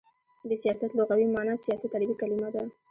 [0.49, 2.63] د سیاست لغوی معنا: سیاست عربی کلمه ده.